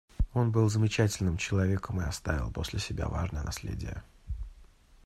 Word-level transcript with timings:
Он 0.33 0.51
был 0.51 0.67
замечательным 0.67 1.37
человеком 1.37 2.01
и 2.01 2.03
оставил 2.03 2.51
после 2.51 2.79
себя 2.79 3.07
важное 3.07 3.43
наследие. 3.43 4.01